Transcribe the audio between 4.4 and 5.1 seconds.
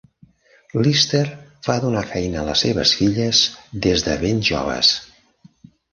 joves.